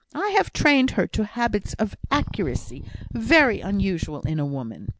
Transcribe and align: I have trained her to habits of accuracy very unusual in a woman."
I 0.15 0.29
have 0.29 0.51
trained 0.51 0.89
her 0.97 1.05
to 1.05 1.23
habits 1.25 1.75
of 1.75 1.95
accuracy 2.09 2.83
very 3.13 3.59
unusual 3.61 4.21
in 4.21 4.39
a 4.39 4.45
woman." 4.47 4.89